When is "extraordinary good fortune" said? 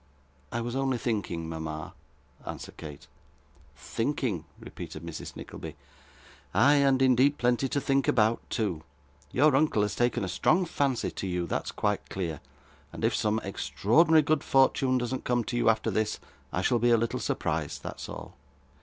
13.43-14.97